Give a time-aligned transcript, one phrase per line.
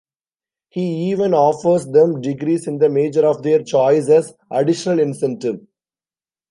[0.69, 5.59] He even offers them degrees in the major of their choice as additional incentive.